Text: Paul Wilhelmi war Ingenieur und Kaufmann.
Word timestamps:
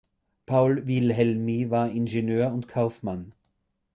Paul 0.47 0.81
Wilhelmi 0.87 1.69
war 1.69 1.91
Ingenieur 1.91 2.51
und 2.51 2.67
Kaufmann. 2.67 3.33